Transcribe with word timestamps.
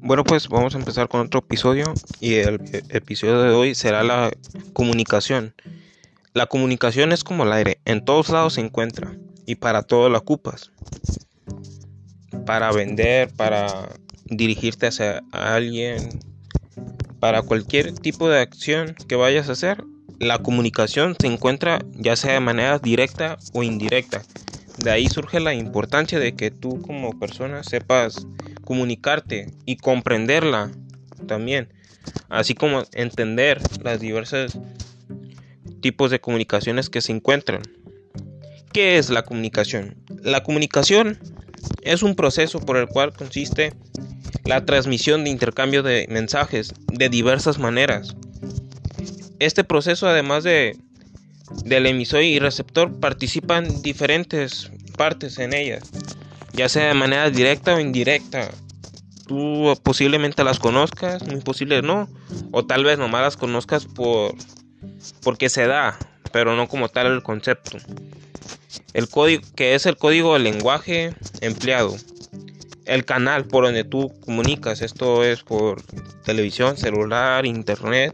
Bueno, 0.00 0.24
pues 0.24 0.48
vamos 0.48 0.74
a 0.74 0.78
empezar 0.78 1.08
con 1.08 1.20
otro 1.20 1.40
episodio 1.40 1.94
y 2.20 2.34
el 2.34 2.60
episodio 2.88 3.40
de 3.40 3.50
hoy 3.50 3.74
será 3.74 4.02
la 4.02 4.32
comunicación. 4.72 5.54
La 6.34 6.46
comunicación 6.46 7.12
es 7.12 7.24
como 7.24 7.44
el 7.44 7.52
aire, 7.52 7.78
en 7.84 8.04
todos 8.04 8.30
lados 8.30 8.54
se 8.54 8.62
encuentra 8.62 9.16
y 9.46 9.56
para 9.56 9.82
todo 9.82 10.08
lo 10.08 10.18
ocupas. 10.18 10.72
Para 12.46 12.72
vender, 12.72 13.30
para 13.34 13.90
dirigirte 14.24 14.86
hacia 14.86 15.22
alguien, 15.30 16.20
para 17.20 17.42
cualquier 17.42 17.92
tipo 17.92 18.28
de 18.28 18.40
acción 18.40 18.96
que 19.06 19.14
vayas 19.14 19.48
a 19.48 19.52
hacer, 19.52 19.84
la 20.18 20.38
comunicación 20.38 21.16
se 21.20 21.26
encuentra 21.26 21.80
ya 21.92 22.16
sea 22.16 22.32
de 22.32 22.40
manera 22.40 22.78
directa 22.78 23.38
o 23.52 23.62
indirecta. 23.62 24.22
De 24.78 24.90
ahí 24.90 25.08
surge 25.08 25.38
la 25.38 25.54
importancia 25.54 26.18
de 26.18 26.34
que 26.34 26.50
tú 26.50 26.80
como 26.82 27.18
persona 27.18 27.62
sepas 27.62 28.26
comunicarte 28.64 29.50
y 29.66 29.76
comprenderla 29.76 30.70
también, 31.26 31.68
así 32.28 32.54
como 32.54 32.84
entender 32.92 33.60
las 33.82 34.00
diversas 34.00 34.58
tipos 35.80 36.10
de 36.10 36.20
comunicaciones 36.20 36.88
que 36.88 37.00
se 37.00 37.12
encuentran. 37.12 37.62
¿Qué 38.72 38.98
es 38.98 39.10
la 39.10 39.22
comunicación? 39.22 39.96
La 40.22 40.42
comunicación 40.42 41.18
es 41.82 42.02
un 42.02 42.14
proceso 42.14 42.60
por 42.60 42.76
el 42.76 42.88
cual 42.88 43.12
consiste 43.12 43.74
la 44.44 44.64
transmisión 44.64 45.24
de 45.24 45.30
intercambio 45.30 45.82
de 45.82 46.06
mensajes 46.08 46.74
de 46.90 47.08
diversas 47.08 47.58
maneras. 47.58 48.16
Este 49.38 49.64
proceso, 49.64 50.08
además 50.08 50.44
de 50.44 50.76
del 51.64 51.86
emisor 51.86 52.22
y 52.22 52.38
receptor, 52.38 52.98
participan 52.98 53.82
diferentes 53.82 54.70
partes 54.96 55.38
en 55.38 55.52
ellas, 55.52 55.90
ya 56.52 56.68
sea 56.68 56.88
de 56.88 56.94
manera 56.94 57.30
directa 57.30 57.74
o 57.74 57.80
indirecta. 57.80 58.50
Tú 59.26 59.78
posiblemente 59.82 60.44
las 60.44 60.58
conozcas, 60.58 61.26
muy 61.26 61.40
posible 61.40 61.80
no, 61.82 62.08
o 62.50 62.64
tal 62.64 62.84
vez 62.84 62.98
nomás 62.98 63.22
las 63.22 63.36
conozcas 63.36 63.86
por 63.86 64.34
porque 65.22 65.48
se 65.48 65.66
da, 65.66 65.98
pero 66.32 66.56
no 66.56 66.68
como 66.68 66.88
tal 66.88 67.06
el 67.06 67.22
concepto. 67.22 67.78
El 68.94 69.08
código 69.08 69.42
que 69.54 69.74
es 69.74 69.86
el 69.86 69.96
código 69.96 70.34
del 70.34 70.44
lenguaje 70.44 71.14
empleado. 71.40 71.96
El 72.84 73.04
canal 73.04 73.44
por 73.44 73.64
donde 73.64 73.84
tú 73.84 74.12
comunicas, 74.24 74.82
esto 74.82 75.22
es 75.24 75.42
por 75.42 75.82
televisión, 76.24 76.76
celular, 76.76 77.46
internet, 77.46 78.12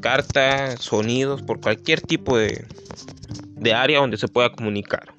carta, 0.00 0.76
sonidos, 0.76 1.42
por 1.42 1.60
cualquier 1.60 2.00
tipo 2.00 2.36
de, 2.36 2.66
de 3.54 3.74
área 3.74 4.00
donde 4.00 4.16
se 4.16 4.26
pueda 4.28 4.50
comunicar. 4.50 5.17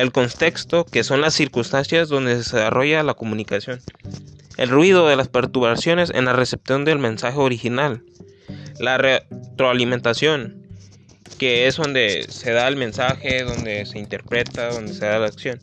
El 0.00 0.12
contexto, 0.12 0.86
que 0.86 1.04
son 1.04 1.20
las 1.20 1.34
circunstancias 1.34 2.08
donde 2.08 2.30
se 2.42 2.56
desarrolla 2.56 3.02
la 3.02 3.12
comunicación. 3.12 3.82
El 4.56 4.70
ruido 4.70 5.06
de 5.06 5.14
las 5.14 5.28
perturbaciones 5.28 6.08
en 6.14 6.24
la 6.24 6.32
recepción 6.32 6.86
del 6.86 6.98
mensaje 6.98 7.36
original. 7.36 8.02
La 8.78 8.96
retroalimentación, 8.96 10.66
que 11.36 11.66
es 11.66 11.76
donde 11.76 12.24
se 12.30 12.50
da 12.52 12.66
el 12.68 12.76
mensaje, 12.76 13.44
donde 13.44 13.84
se 13.84 13.98
interpreta, 13.98 14.72
donde 14.72 14.94
se 14.94 15.04
da 15.04 15.18
la 15.18 15.26
acción. 15.26 15.60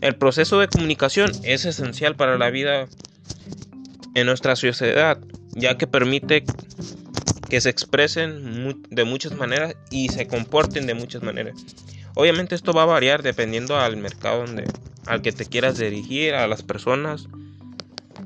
El 0.00 0.14
proceso 0.14 0.60
de 0.60 0.68
comunicación 0.68 1.32
es 1.42 1.64
esencial 1.64 2.14
para 2.14 2.38
la 2.38 2.50
vida 2.50 2.86
en 4.14 4.26
nuestra 4.26 4.54
sociedad, 4.54 5.18
ya 5.56 5.76
que 5.76 5.88
permite 5.88 6.44
que 7.52 7.60
se 7.60 7.68
expresen 7.68 8.80
de 8.88 9.04
muchas 9.04 9.34
maneras 9.34 9.76
y 9.90 10.08
se 10.08 10.26
comporten 10.26 10.86
de 10.86 10.94
muchas 10.94 11.22
maneras. 11.22 11.54
Obviamente 12.14 12.54
esto 12.54 12.72
va 12.72 12.84
a 12.84 12.86
variar 12.86 13.22
dependiendo 13.22 13.78
al 13.78 13.98
mercado 13.98 14.46
donde, 14.46 14.64
al 15.04 15.20
que 15.20 15.32
te 15.32 15.44
quieras 15.44 15.76
dirigir, 15.76 16.32
a 16.32 16.46
las 16.46 16.62
personas, 16.62 17.28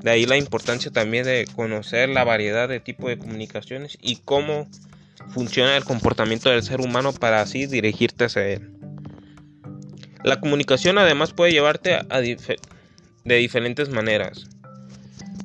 de 0.01 0.11
ahí 0.11 0.25
la 0.25 0.37
importancia 0.37 0.91
también 0.91 1.25
de 1.25 1.45
conocer 1.57 2.07
la 2.07 2.23
variedad 2.23 2.69
de 2.69 2.79
tipos 2.79 3.09
de 3.09 3.17
comunicaciones 3.17 3.97
y 4.01 4.15
cómo 4.15 4.69
funciona 5.27 5.75
el 5.75 5.83
comportamiento 5.83 6.49
del 6.49 6.63
ser 6.63 6.79
humano 6.79 7.11
para 7.11 7.41
así 7.41 7.65
dirigirte 7.65 8.23
hacia 8.23 8.47
él. 8.47 8.71
La 10.23 10.39
comunicación 10.39 10.99
además 10.99 11.33
puede 11.33 11.51
llevarte 11.51 11.95
a 11.95 12.21
de 12.21 13.35
diferentes 13.35 13.89
maneras, 13.89 14.47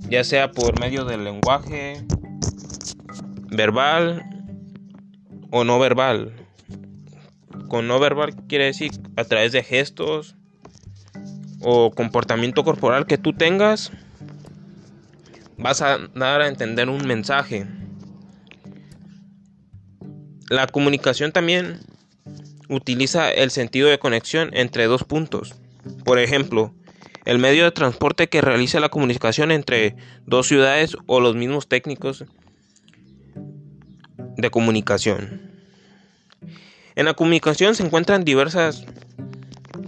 ya 0.09 0.23
sea 0.23 0.53
por 0.53 0.79
medio 0.79 1.05
del 1.05 1.25
lenguaje 1.25 2.07
verbal 3.53 4.25
o 5.51 5.65
no 5.65 5.79
verbal. 5.79 6.33
Con 7.69 7.87
no 7.87 7.99
verbal 8.01 8.35
quiere 8.49 8.65
decir 8.67 8.91
a 9.17 9.25
través 9.25 9.53
de 9.53 9.63
gestos 9.63 10.37
o 11.61 11.91
comportamiento 11.91 12.65
corporal 12.65 13.07
que 13.07 13.19
tú 13.19 13.33
tengas 13.33 13.93
vas 15.59 15.81
a 15.83 15.99
dar 16.15 16.41
a 16.41 16.49
entender 16.49 16.89
un 16.89 17.07
mensaje. 17.07 17.67
La 20.49 20.67
comunicación 20.67 21.33
también 21.33 21.81
utiliza 22.69 23.31
el 23.31 23.51
sentido 23.51 23.89
de 23.89 23.99
conexión 23.99 24.51
entre 24.53 24.87
dos 24.87 25.05
puntos. 25.05 25.55
Por 26.05 26.19
ejemplo, 26.19 26.75
el 27.25 27.39
medio 27.39 27.65
de 27.65 27.71
transporte 27.71 28.29
que 28.29 28.41
realiza 28.41 28.81
la 28.81 28.89
comunicación 28.89 29.51
entre 29.51 29.95
dos 30.27 30.49
ciudades 30.49 30.97
o 31.07 31.21
los 31.21 31.37
mismos 31.37 31.69
técnicos 31.69 32.25
de 34.37 34.51
comunicación. 34.51 35.51
En 36.95 37.07
la 37.07 37.15
comunicación 37.15 37.75
se 37.75 37.85
encuentran 37.85 38.25
diversas 38.25 38.85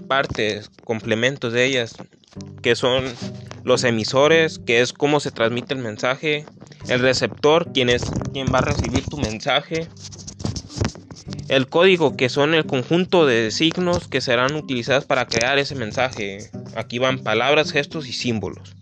partes, 0.08 0.70
complementos 0.84 1.52
de 1.52 1.64
ellas, 1.64 1.96
que 2.62 2.76
son 2.76 3.04
los 3.62 3.84
emisores, 3.84 4.58
que 4.58 4.80
es 4.80 4.92
cómo 4.92 5.20
se 5.20 5.30
transmite 5.30 5.74
el 5.74 5.80
mensaje, 5.80 6.46
el 6.88 7.00
receptor, 7.00 7.72
quien 7.72 7.88
es 7.88 8.04
quien 8.32 8.46
va 8.52 8.58
a 8.58 8.62
recibir 8.62 9.04
tu 9.04 9.16
mensaje, 9.16 9.88
el 11.48 11.68
código, 11.68 12.16
que 12.16 12.28
son 12.28 12.54
el 12.54 12.64
conjunto 12.64 13.26
de 13.26 13.50
signos 13.50 14.08
que 14.08 14.20
serán 14.20 14.54
utilizados 14.54 15.04
para 15.04 15.26
crear 15.26 15.58
ese 15.58 15.74
mensaje. 15.74 16.50
Aquí 16.74 16.98
van 16.98 17.18
palabras, 17.18 17.70
gestos 17.70 18.08
y 18.08 18.12
símbolos. 18.12 18.74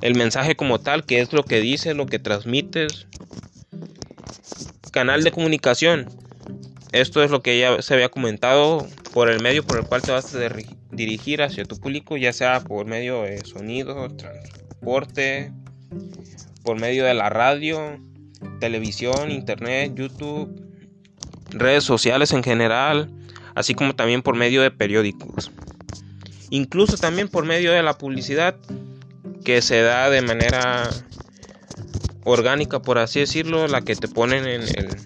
El 0.00 0.16
mensaje 0.16 0.56
como 0.56 0.80
tal, 0.80 1.04
que 1.04 1.20
es 1.20 1.32
lo 1.32 1.44
que 1.44 1.60
dice, 1.60 1.94
lo 1.94 2.06
que 2.06 2.18
transmites. 2.18 3.06
Canal 4.94 5.24
de 5.24 5.32
comunicación. 5.32 6.06
Esto 6.92 7.24
es 7.24 7.32
lo 7.32 7.42
que 7.42 7.58
ya 7.58 7.82
se 7.82 7.94
había 7.94 8.10
comentado 8.10 8.86
por 9.12 9.28
el 9.28 9.42
medio 9.42 9.66
por 9.66 9.78
el 9.78 9.84
cual 9.86 10.02
te 10.02 10.12
vas 10.12 10.32
a 10.32 10.38
dirigir 10.92 11.42
hacia 11.42 11.64
tu 11.64 11.80
público, 11.80 12.16
ya 12.16 12.32
sea 12.32 12.60
por 12.60 12.86
medio 12.86 13.22
de 13.22 13.44
sonido, 13.44 14.08
transporte, 14.14 15.50
por 16.62 16.78
medio 16.78 17.04
de 17.06 17.12
la 17.12 17.28
radio, 17.28 17.98
televisión, 18.60 19.32
internet, 19.32 19.94
YouTube, 19.96 20.62
redes 21.50 21.82
sociales 21.82 22.30
en 22.30 22.44
general, 22.44 23.10
así 23.56 23.74
como 23.74 23.96
también 23.96 24.22
por 24.22 24.36
medio 24.36 24.62
de 24.62 24.70
periódicos. 24.70 25.50
Incluso 26.50 26.98
también 26.98 27.26
por 27.28 27.44
medio 27.44 27.72
de 27.72 27.82
la 27.82 27.98
publicidad 27.98 28.54
que 29.44 29.60
se 29.60 29.82
da 29.82 30.08
de 30.08 30.22
manera 30.22 30.88
orgánica, 32.24 32.80
por 32.80 32.98
así 32.98 33.20
decirlo, 33.20 33.68
la 33.68 33.82
que 33.82 33.94
te 33.94 34.08
ponen 34.08 34.46
en 34.46 34.62
el, 34.62 34.96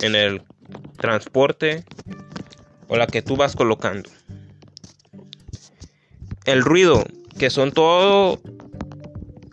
en 0.00 0.14
el 0.14 0.42
transporte 0.96 1.84
o 2.88 2.96
la 2.96 3.06
que 3.06 3.22
tú 3.22 3.36
vas 3.36 3.56
colocando. 3.56 4.10
El 6.44 6.62
ruido, 6.62 7.04
que 7.38 7.50
son 7.50 7.72
todas 7.72 8.38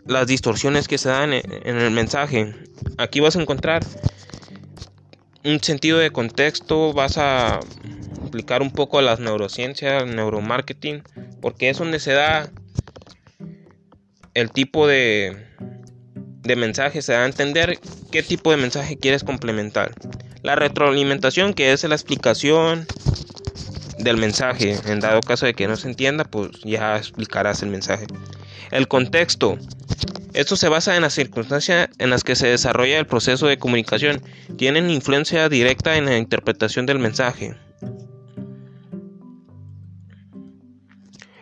las 0.06 0.26
distorsiones 0.26 0.88
que 0.88 0.98
se 0.98 1.08
dan 1.08 1.32
en 1.32 1.76
el 1.78 1.90
mensaje. 1.90 2.54
Aquí 2.98 3.20
vas 3.20 3.36
a 3.36 3.42
encontrar 3.42 3.84
un 5.44 5.62
sentido 5.62 5.98
de 5.98 6.10
contexto, 6.10 6.92
vas 6.92 7.18
a 7.18 7.60
aplicar 8.26 8.62
un 8.62 8.72
poco 8.72 9.00
las 9.00 9.20
neurociencias, 9.20 10.02
el 10.02 10.16
neuromarketing, 10.16 11.02
porque 11.40 11.70
es 11.70 11.78
donde 11.78 12.00
se 12.00 12.12
da 12.12 12.50
el 14.34 14.50
tipo 14.50 14.86
de, 14.86 15.46
de 16.46 16.56
mensaje, 16.56 17.02
se 17.02 17.12
da 17.12 17.22
a 17.22 17.26
entender 17.26 17.78
qué 18.10 18.22
tipo 18.22 18.50
de 18.50 18.56
mensaje 18.56 18.96
quieres 18.96 19.24
complementar. 19.24 19.92
La 20.42 20.54
retroalimentación, 20.54 21.54
que 21.54 21.72
es 21.72 21.84
la 21.84 21.94
explicación 21.94 22.86
del 23.98 24.16
mensaje. 24.16 24.78
En 24.86 25.00
dado 25.00 25.20
caso 25.20 25.46
de 25.46 25.54
que 25.54 25.68
no 25.68 25.76
se 25.76 25.88
entienda, 25.88 26.24
pues 26.24 26.50
ya 26.62 26.96
explicarás 26.96 27.62
el 27.62 27.70
mensaje. 27.70 28.06
El 28.70 28.88
contexto. 28.88 29.58
Esto 30.34 30.56
se 30.56 30.68
basa 30.68 30.96
en 30.96 31.02
las 31.02 31.14
circunstancias 31.14 31.88
en 31.98 32.10
las 32.10 32.22
que 32.22 32.36
se 32.36 32.46
desarrolla 32.46 32.98
el 32.98 33.06
proceso 33.06 33.46
de 33.46 33.58
comunicación. 33.58 34.22
Tienen 34.58 34.90
influencia 34.90 35.48
directa 35.48 35.96
en 35.96 36.04
la 36.04 36.18
interpretación 36.18 36.84
del 36.86 36.98
mensaje. 36.98 37.56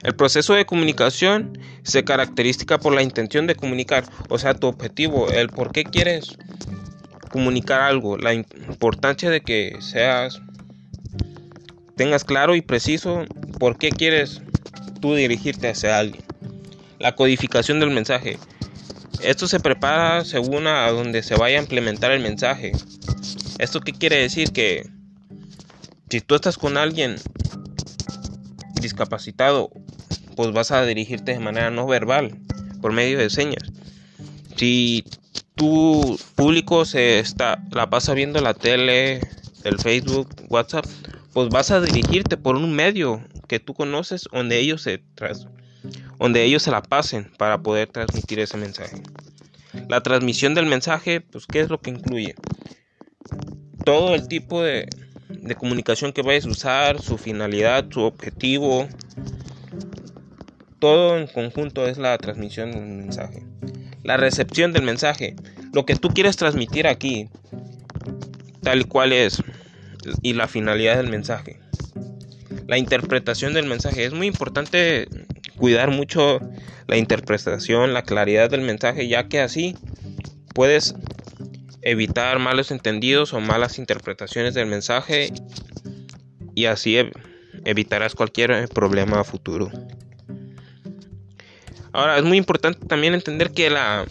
El 0.05 0.15
proceso 0.15 0.53
de 0.53 0.67
comunicación 0.67 1.59
se 1.83 2.05
caracteriza 2.05 2.79
por 2.79 2.95
la 2.95 3.03
intención 3.03 3.47
de 3.47 3.55
comunicar, 3.55 4.05
o 4.29 4.39
sea, 4.39 4.53
tu 4.53 4.67
objetivo, 4.67 5.31
el 5.31 5.49
por 5.49 5.73
qué 5.73 5.83
quieres 5.83 6.37
comunicar 7.31 7.81
algo, 7.81 8.19
la 8.19 8.35
importancia 8.35 9.31
de 9.31 9.41
que 9.41 9.79
seas 9.81 10.43
tengas 11.97 12.23
claro 12.23 12.55
y 12.55 12.61
preciso 12.61 13.25
por 13.59 13.79
qué 13.79 13.89
quieres 13.89 14.43
tú 15.01 15.15
dirigirte 15.15 15.71
hacia 15.71 15.99
alguien. 15.99 16.23
La 16.99 17.15
codificación 17.15 17.81
del 17.81 17.91
mensaje. 17.91 18.39
Esto 19.23 19.47
se 19.47 19.59
prepara 19.59 20.23
según 20.27 20.67
a 20.67 20.91
donde 20.91 21.23
se 21.23 21.35
vaya 21.35 21.59
a 21.59 21.63
implementar 21.63 22.13
el 22.13 22.21
mensaje. 22.21 22.73
¿Esto 23.59 23.81
qué 23.81 23.93
quiere 23.93 24.17
decir? 24.17 24.53
Que 24.53 24.87
si 26.11 26.21
tú 26.21 26.35
estás 26.35 26.59
con 26.59 26.77
alguien 26.77 27.17
discapacitado, 28.83 29.71
pues 30.37 30.53
vas 30.53 30.71
a 30.71 30.85
dirigirte 30.85 31.33
de 31.33 31.41
manera 31.41 31.71
no 31.71 31.87
verbal, 31.87 32.37
por 32.81 32.93
medio 32.93 33.19
de 33.19 33.31
señas. 33.31 33.73
Si 34.57 35.05
tu 35.55 36.19
público 36.35 36.85
se 36.85 37.19
está 37.19 37.63
la 37.71 37.89
pasa 37.91 38.15
viendo 38.15 38.41
la 38.41 38.55
tele, 38.55 39.21
el 39.65 39.79
Facebook, 39.79 40.29
WhatsApp, 40.49 40.85
pues 41.33 41.49
vas 41.49 41.71
a 41.71 41.81
dirigirte 41.81 42.37
por 42.37 42.57
un 42.57 42.73
medio 42.73 43.23
que 43.49 43.61
tú 43.61 43.75
conoces 43.75 44.29
donde 44.33 44.59
ellos 44.59 44.83
se 44.83 44.99
tras, 45.15 45.47
donde 46.19 46.45
ellos 46.45 46.63
se 46.63 46.71
la 46.71 46.83
pasen 46.83 47.31
para 47.37 47.63
poder 47.63 47.89
transmitir 47.89 48.41
ese 48.41 48.57
mensaje. 48.57 49.03
La 49.89 50.03
transmisión 50.03 50.55
del 50.55 50.67
mensaje, 50.67 51.21
pues 51.21 51.47
qué 51.47 51.61
es 51.61 51.69
lo 51.69 51.81
que 51.81 51.91
incluye? 51.91 52.35
Todo 53.85 54.15
el 54.15 54.29
tipo 54.29 54.63
de, 54.63 54.89
de 55.29 55.55
comunicación 55.57 56.13
que 56.13 56.23
vayas 56.23 56.47
a 56.47 56.51
usar, 56.51 57.03
su 57.03 57.19
finalidad, 57.19 57.87
su 57.91 58.01
objetivo, 58.01 58.89
todo 60.85 61.17
en 61.17 61.29
conjunto 61.29 61.87
es 61.87 61.97
la 61.97 62.19
transmisión 62.19 62.71
del 62.71 62.83
mensaje. 62.83 63.43
La 64.03 64.19
recepción 64.19 64.75
del 64.75 64.83
mensaje, 64.83 65.35
lo 65.73 65.87
que 65.87 65.97
tú 65.97 66.11
quieres 66.11 66.37
transmitir 66.37 66.87
aquí, 66.87 67.31
tal 68.61 68.87
cual 68.87 69.15
es, 69.15 69.43
y 70.21 70.35
la 70.35 70.47
finalidad 70.47 70.99
del 70.99 71.09
mensaje. 71.09 71.59
La 72.67 72.77
interpretación 72.77 73.55
del 73.55 73.65
mensaje, 73.65 74.05
es 74.05 74.13
muy 74.13 74.27
importante 74.27 75.09
cuidar 75.57 75.91
mucho 75.91 76.39
la 76.87 76.99
interpretación, 76.99 77.95
la 77.95 78.03
claridad 78.03 78.51
del 78.51 78.61
mensaje, 78.61 79.09
ya 79.09 79.27
que 79.27 79.41
así 79.41 79.79
puedes 80.55 80.95
evitar 81.81 82.39
malos 82.41 82.71
entendidos 82.71 83.33
o 83.33 83.41
malas 83.41 83.79
interpretaciones 83.79 84.53
del 84.53 84.67
mensaje 84.67 85.33
y 86.55 86.67
así 86.67 86.99
evitarás 87.65 88.15
cualquier 88.15 88.69
problema 88.69 89.25
futuro. 89.25 89.71
Ahora, 91.95 92.19
es 92.19 92.25
muy 92.25 92.39
importante 92.39 92.85
también 92.89 93.15
entender 93.15 93.53
que 93.53 93.71
la 93.71 94.05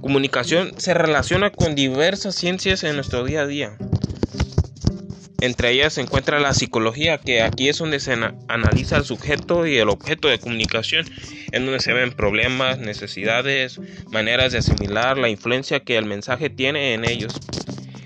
comunicación 0.00 0.74
se 0.78 0.94
relaciona 0.94 1.50
con 1.50 1.74
diversas 1.74 2.36
ciencias 2.36 2.84
en 2.84 2.94
nuestro 2.94 3.24
día 3.24 3.40
a 3.40 3.46
día. 3.48 3.76
Entre 5.40 5.72
ellas 5.72 5.94
se 5.94 6.02
encuentra 6.02 6.38
la 6.38 6.54
psicología, 6.54 7.18
que 7.18 7.42
aquí 7.42 7.68
es 7.68 7.78
donde 7.78 7.98
se 7.98 8.16
analiza 8.46 8.96
el 8.96 9.04
sujeto 9.04 9.66
y 9.66 9.78
el 9.78 9.88
objeto 9.88 10.28
de 10.28 10.38
comunicación, 10.38 11.04
en 11.50 11.64
donde 11.64 11.80
se 11.80 11.92
ven 11.92 12.12
problemas, 12.12 12.78
necesidades, 12.78 13.80
maneras 14.12 14.52
de 14.52 14.58
asimilar 14.58 15.18
la 15.18 15.30
influencia 15.30 15.80
que 15.80 15.96
el 15.96 16.04
mensaje 16.04 16.48
tiene 16.48 16.94
en 16.94 17.04
ellos. 17.04 17.40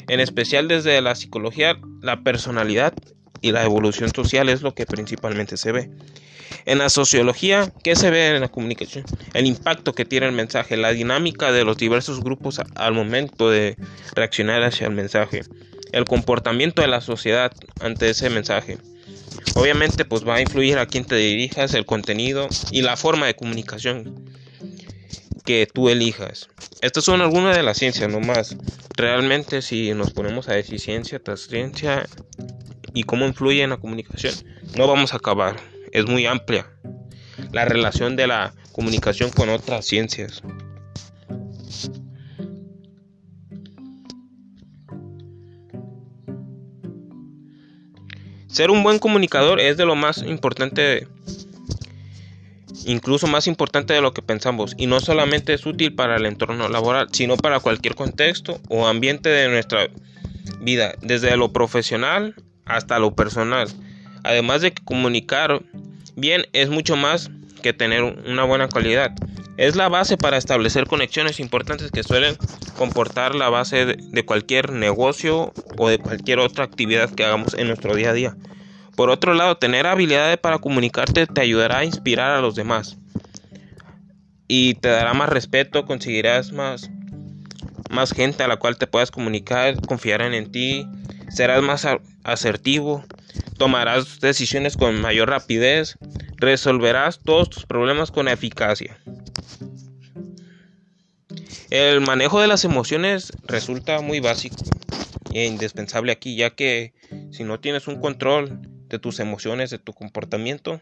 En 0.09 0.19
especial 0.19 0.67
desde 0.67 1.03
la 1.03 1.15
psicología, 1.15 1.77
la 2.00 2.23
personalidad 2.23 2.95
y 3.43 3.53
la 3.53 3.65
evolución 3.65 4.11
social 4.15 4.49
es 4.49 4.62
lo 4.62 4.75
que 4.75 4.87
principalmente 4.87 5.59
se 5.59 5.73
ve. 5.73 5.91
En 6.67 6.79
la 6.79 6.88
sociología, 6.88 7.73
¿qué 7.82 7.96
se 7.96 8.11
ve 8.11 8.29
en 8.29 8.41
la 8.41 8.49
comunicación? 8.49 9.05
El 9.35 9.46
impacto 9.46 9.94
que 9.94 10.05
tiene 10.05 10.26
el 10.26 10.32
mensaje, 10.32 10.76
la 10.76 10.93
dinámica 10.93 11.52
de 11.52 11.64
los 11.64 11.76
diversos 11.76 12.20
grupos 12.23 12.61
al 12.75 12.94
momento 12.94 13.50
de 13.50 13.76
reaccionar 14.14 14.62
hacia 14.62 14.87
el 14.87 14.94
mensaje 14.94 15.43
el 15.94 16.05
comportamiento 16.06 16.82
de 16.82 16.88
la 16.88 17.00
sociedad 17.00 17.52
ante 17.79 18.11
ese 18.11 18.29
mensaje. 18.29 18.79
Obviamente 19.55 20.05
pues 20.05 20.26
va 20.26 20.37
a 20.37 20.41
influir 20.41 20.79
a 20.79 20.87
quién 20.87 21.05
te 21.05 21.14
dirijas, 21.14 21.73
el 21.75 21.87
contenido 21.87 22.49
y 22.73 22.82
la 22.82 22.97
forma 22.97 23.26
de 23.26 23.37
comunicación 23.37 24.29
que 25.44 25.69
tú 25.73 25.88
elijas. 25.88 26.49
Estas 26.81 27.05
son 27.05 27.20
algunas 27.20 27.55
de 27.55 27.62
las 27.62 27.79
ciencias 27.79 28.11
nomás. 28.11 28.56
Realmente 28.97 29.62
si 29.62 29.94
nos 29.94 30.12
ponemos 30.12 30.49
a 30.49 30.55
decir 30.55 30.81
ciencia 30.81 31.20
tras 31.23 31.43
ciencia 31.43 32.08
y 32.93 33.05
cómo 33.05 33.25
influye 33.25 33.62
en 33.62 33.70
la 33.70 33.76
comunicación, 33.76 34.35
no 34.76 34.88
vamos 34.88 35.12
a 35.12 35.19
acabar. 35.19 35.74
Es 35.94 36.06
muy 36.06 36.26
amplia 36.26 36.67
la 37.52 37.64
relación 37.64 38.17
de 38.17 38.26
la 38.26 38.52
comunicación 38.73 39.31
con 39.31 39.49
otras 39.49 39.87
ciencias. 39.87 40.43
Ser 48.49 48.70
un 48.70 48.82
buen 48.82 48.99
comunicador 48.99 49.61
es 49.61 49.76
de 49.76 49.87
lo 49.87 49.94
más 49.94 50.19
importante, 50.19 51.06
incluso 52.85 53.29
más 53.29 53.47
importante 53.47 53.94
de 53.94 54.00
lo 54.00 54.12
que 54.12 54.23
pensamos, 54.23 54.75
y 54.76 54.88
no 54.88 54.99
solamente 54.99 55.55
es 55.55 55.64
útil 55.64 55.94
para 55.94 56.17
el 56.17 56.26
entorno 56.26 56.69
laboral, 56.69 57.06
sino 57.12 57.37
para 57.37 57.61
cualquier 57.61 57.94
contexto 57.94 58.61
o 58.69 58.88
ambiente 58.88 59.29
de 59.29 59.49
nuestra 59.49 59.88
vida, 60.61 60.94
desde 61.02 61.37
lo 61.37 61.52
profesional 61.52 62.35
hasta 62.64 62.99
lo 62.99 63.14
personal. 63.14 63.69
Además 64.25 64.62
de 64.62 64.73
que 64.73 64.82
comunicar 64.82 65.62
bien 66.17 66.43
es 66.53 66.71
mucho 66.71 66.97
más 66.97 67.31
que 67.62 67.73
tener 67.73 68.03
una 68.03 68.44
buena 68.44 68.69
calidad. 68.69 69.12
Es 69.56 69.76
la 69.76 69.88
base 69.88 70.17
para 70.17 70.37
establecer 70.37 70.87
conexiones 70.87 71.38
importantes 71.38 71.91
que 71.93 72.03
suelen 72.03 72.37
comportar 72.76 73.35
la 73.35 73.49
base 73.49 73.87
de, 73.87 74.25
cualquier 74.25 74.73
negocio 74.73 75.53
o 75.79 75.88
de 75.88 75.99
cualquier 75.99 76.41
otra 76.41 76.65
actividad 76.65 77.11
que 77.11 77.25
hagamos 77.25 77.55
en 77.55 77.69
nuestro 77.69 77.94
día 77.94 78.11
a 78.11 78.15
día. 78.15 78.37
Por 78.97 79.11
otro 79.11 79.35
lado, 79.35 79.56
tener 79.56 79.87
habilidades 79.87 80.38
para 80.38 80.59
comunicarte 80.59 81.26
te 81.26 81.41
ayudará 81.41 81.79
a 81.79 81.85
inspirar 81.85 82.32
a 82.32 82.41
los 82.41 82.55
demás 82.55 82.97
y 84.49 84.75
te 84.75 84.88
dará 84.88 85.15
más 85.15 85.29
respeto, 85.29 85.85
conseguirás 85.87 86.53
más, 86.53 86.91
más 87.91 88.12
gente 88.12 88.43
a 88.43 88.49
la 88.49 88.56
cual 88.56 88.76
te 88.76 88.87
puedas 88.87 89.11
comunicar, 89.11 89.81
confiarán 89.87 90.35
en 90.35 90.50
ti, 90.50 90.87
serás 91.31 91.62
más 91.62 91.87
asertivo, 92.25 93.05
tomarás 93.59 94.21
decisiones 94.21 94.77
con 94.77 95.01
mayor 95.01 95.31
rapidez, 95.31 95.97
resolverás 96.37 97.21
todos 97.21 97.51
tus 97.51 97.67
problemas 97.67 98.11
con 98.11 98.29
eficacia. 98.29 98.99
El 101.71 102.01
manejo 102.01 102.41
de 102.41 102.47
las 102.47 102.65
emociones 102.65 103.33
resulta 103.45 104.01
muy 104.01 104.21
básico 104.21 104.56
e 105.33 105.47
indispensable 105.47 106.12
aquí, 106.12 106.37
ya 106.37 106.51
que 106.51 106.93
si 107.33 107.43
no 107.43 107.59
tienes 107.59 107.89
un 107.89 108.01
control 108.01 108.61
de 108.89 108.99
tus 108.99 109.19
emociones, 109.19 109.71
de 109.71 109.79
tu 109.79 109.93
comportamiento, 109.93 110.81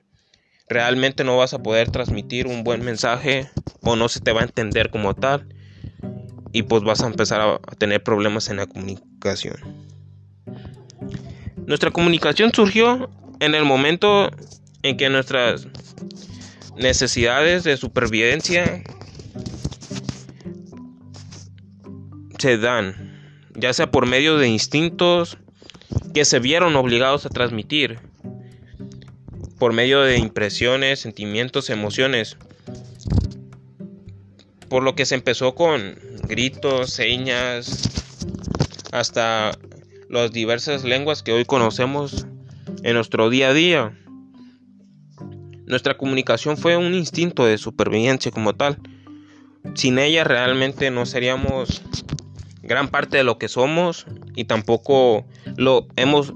realmente 0.69 1.25
no 1.25 1.37
vas 1.37 1.55
a 1.55 1.63
poder 1.63 1.91
transmitir 1.91 2.47
un 2.47 2.65
buen 2.65 2.85
mensaje 2.85 3.49
o 3.81 3.97
no 3.97 4.09
se 4.09 4.21
te 4.21 4.33
va 4.33 4.41
a 4.41 4.45
entender 4.45 4.91
como 4.91 5.15
tal 5.15 5.49
y 6.53 6.65
pues 6.65 6.83
vas 6.83 7.03
a 7.03 7.07
empezar 7.07 7.41
a, 7.41 7.59
tener 7.77 8.03
problemas 8.03 8.49
en 8.51 8.59
la 8.59 8.67
comunicación. 8.67 9.57
Nuestra 11.67 11.91
comunicación 11.91 12.53
surgió 12.55 13.11
en 13.41 13.55
el 13.55 13.65
momento 13.65 14.31
en 14.83 14.97
que 14.97 15.09
nuestras 15.09 15.69
necesidades 16.77 17.65
de 17.65 17.77
supervivencia 17.77 18.83
se 22.39 22.59
dan, 22.59 23.39
ya 23.55 23.73
sea 23.73 23.91
por 23.91 24.07
medio 24.07 24.39
de 24.39 24.49
instintos 24.49 25.39
que 26.15 26.25
se 26.25 26.41
vieron 26.41 26.77
obligados 26.77 27.27
a 27.27 27.29
transmitir, 27.29 28.01
por 29.59 29.73
medio 29.73 30.01
de 30.03 30.19
impresiones, 30.19 30.99
sentimientos, 30.99 31.71
emociones, 31.71 32.37
por 34.69 34.83
lo 34.83 34.97
que 34.97 35.07
se 35.07 35.15
empezó 35.15 35.55
con 35.55 35.97
gritos, 36.25 36.93
señas, 36.93 37.89
hasta 38.91 39.53
las 40.13 40.31
diversas 40.31 40.85
lenguas 40.85 41.23
que 41.23 41.33
hoy 41.33 41.47
conocemos 41.47 42.27
en 42.83 42.95
nuestro 42.95 43.31
día 43.31 43.49
a 43.49 43.55
día. 43.55 43.99
Nuestra 45.65 45.97
comunicación 45.97 46.59
fue 46.59 46.77
un 46.77 46.93
instinto 46.93 47.47
de 47.47 47.57
supervivencia 47.57 48.31
como 48.31 48.55
tal. 48.55 48.79
Sin 49.75 49.99
ella 49.99 50.23
realmente 50.23 50.91
no 50.91 51.07
seríamos 51.07 51.81
gran 52.61 52.89
parte 52.89 53.17
de 53.17 53.25
lo 53.25 53.39
que 53.39 53.49
somos 53.49 54.07
y 54.37 54.45
tampoco 54.45 55.25
lo 55.57 55.89
hemos 55.97 56.35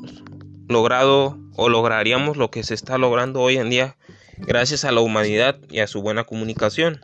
logrado 0.68 1.38
o 1.54 1.68
lograríamos 1.68 2.38
lo 2.38 2.50
que 2.50 2.62
se 2.62 2.72
está 2.72 2.96
logrando 2.96 3.42
hoy 3.42 3.58
en 3.58 3.68
día 3.68 3.96
gracias 4.38 4.86
a 4.86 4.92
la 4.92 5.02
humanidad 5.02 5.58
y 5.68 5.80
a 5.80 5.86
su 5.86 6.00
buena 6.00 6.24
comunicación. 6.24 7.02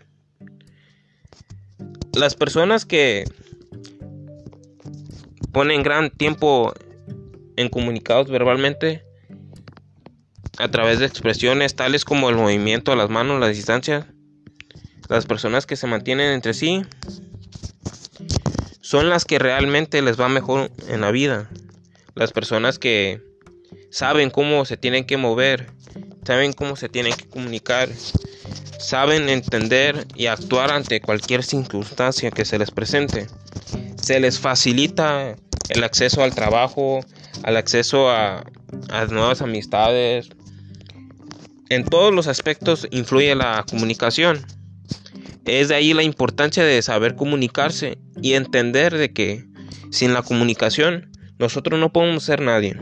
Las 2.14 2.34
personas 2.34 2.86
que 2.86 3.24
ponen 5.52 5.82
gran 5.82 6.10
tiempo 6.10 6.72
en 7.56 7.68
comunicados 7.68 8.28
verbalmente 8.28 9.04
a 10.58 10.68
través 10.68 10.98
de 10.98 11.06
expresiones 11.06 11.76
tales 11.76 12.04
como 12.04 12.30
el 12.30 12.36
movimiento 12.36 12.90
de 12.90 12.96
las 12.96 13.10
manos, 13.10 13.40
la 13.40 13.48
distancia, 13.48 14.06
las 15.08 15.26
personas 15.26 15.66
que 15.66 15.76
se 15.76 15.86
mantienen 15.86 16.32
entre 16.32 16.54
sí 16.54 16.82
son 18.80 19.08
las 19.08 19.24
que 19.24 19.38
realmente 19.38 20.02
les 20.02 20.20
va 20.20 20.28
mejor 20.28 20.70
en 20.88 21.00
la 21.00 21.10
vida. 21.10 21.48
Las 22.14 22.32
personas 22.32 22.78
que 22.78 23.22
saben 23.90 24.30
cómo 24.30 24.64
se 24.64 24.76
tienen 24.76 25.04
que 25.04 25.16
mover, 25.16 25.70
saben 26.24 26.52
cómo 26.52 26.76
se 26.76 26.88
tienen 26.88 27.14
que 27.14 27.28
comunicar, 27.28 27.88
saben 28.78 29.28
entender 29.28 30.06
y 30.14 30.26
actuar 30.26 30.70
ante 30.70 31.00
cualquier 31.00 31.42
circunstancia 31.42 32.30
que 32.30 32.44
se 32.44 32.58
les 32.58 32.70
presente. 32.70 33.26
Se 34.02 34.20
les 34.20 34.38
facilita 34.38 35.36
el 35.68 35.84
acceso 35.84 36.22
al 36.22 36.34
trabajo, 36.34 37.00
al 37.44 37.56
acceso 37.56 38.10
a, 38.10 38.44
nuevas 39.10 39.42
amistades. 39.42 40.28
En 41.68 41.84
todos 41.84 42.12
los 42.12 42.26
aspectos 42.26 42.88
influye 42.90 43.34
la 43.34 43.64
comunicación. 43.68 44.44
Es 45.44 45.68
de 45.68 45.76
ahí 45.76 45.94
la 45.94 46.02
importancia 46.02 46.64
de 46.64 46.82
saber 46.82 47.14
comunicarse 47.14 47.98
y 48.20 48.34
entender 48.34 48.98
de 48.98 49.12
que 49.12 49.46
sin 49.90 50.12
la 50.14 50.22
comunicación 50.22 51.10
nosotros 51.38 51.78
no 51.78 51.92
podemos 51.92 52.24
ser 52.24 52.40
nadie. 52.40 52.76